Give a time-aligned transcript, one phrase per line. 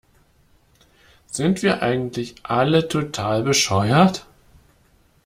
[1.27, 4.25] Sind wir eigentlich alle total bescheuert?